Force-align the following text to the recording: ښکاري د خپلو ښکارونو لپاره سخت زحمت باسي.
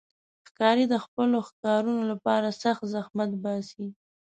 ښکاري 0.49 0.85
د 0.89 0.95
خپلو 1.03 1.37
ښکارونو 1.49 2.01
لپاره 2.11 2.57
سخت 2.61 2.83
زحمت 2.93 3.31
باسي. 3.43 3.85